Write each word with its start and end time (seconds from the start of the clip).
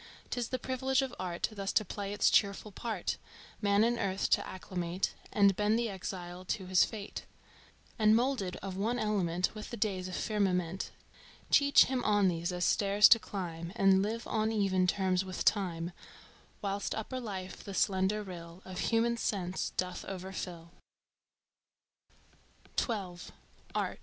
'Tis 0.31 0.47
the 0.47 0.57
privilege 0.57 1.03
of 1.03 1.13
Art 1.19 1.47
Thus 1.51 1.71
to 1.73 1.85
play 1.85 2.11
its 2.11 2.31
cheerful 2.31 2.71
part, 2.71 3.17
Man 3.61 3.83
in 3.83 3.99
Earth 3.99 4.31
to 4.31 4.47
acclimate 4.47 5.13
And 5.31 5.55
bend 5.55 5.77
the 5.77 5.89
exile 5.89 6.43
to 6.43 6.65
his 6.65 6.83
fate, 6.83 7.25
And, 7.99 8.15
moulded 8.15 8.55
of 8.63 8.75
one 8.75 8.97
element 8.97 9.53
With 9.53 9.69
the 9.69 9.77
days 9.77 10.07
and 10.07 10.15
firmament, 10.17 10.89
Teach 11.51 11.85
him 11.85 12.03
on 12.03 12.29
these 12.29 12.51
as 12.51 12.65
stairs 12.65 13.07
to 13.09 13.19
climb 13.19 13.73
And 13.75 14.01
live 14.01 14.25
on 14.25 14.51
even 14.51 14.87
terms 14.87 15.23
with 15.23 15.45
Time; 15.45 15.91
Whilst 16.63 16.95
upper 16.95 17.19
life 17.19 17.63
the 17.63 17.75
slender 17.75 18.23
rill 18.23 18.63
Of 18.65 18.79
human 18.79 19.17
sense 19.17 19.71
doth 19.77 20.03
overfill. 20.05 20.71